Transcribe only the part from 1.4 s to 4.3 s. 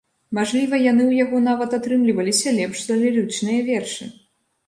нават атрымліваліся лепш за лірычныя вершы.